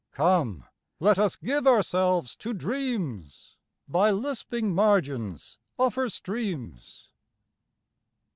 Come, 0.13 0.63
let 0.99 1.19
us 1.19 1.35
give 1.35 1.67
ourselves 1.67 2.35
to 2.37 2.55
dreams 2.55 3.55
By 3.87 4.09
lisping 4.09 4.73
margins 4.73 5.59
of 5.77 5.93
her 5.93 6.09
streams. 6.09 7.09